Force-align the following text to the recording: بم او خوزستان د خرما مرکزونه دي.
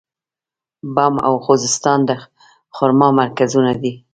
بم 0.95 1.15
او 1.27 1.33
خوزستان 1.45 1.99
د 2.09 2.11
خرما 2.75 3.09
مرکزونه 3.21 3.71
دي. 3.81 3.93